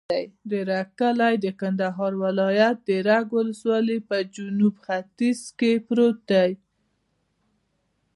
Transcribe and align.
د 0.49 0.51
رګ 0.69 0.87
کلی 0.99 1.33
د 1.39 1.47
کندهار 1.59 2.11
ولایت، 2.23 2.79
رګ 3.09 3.25
ولسوالي 3.37 3.97
په 4.07 4.17
جنوب 4.35 4.75
ختیځ 4.85 5.39
کې 5.59 5.71
پروت 5.87 6.17
دی. 6.31 6.51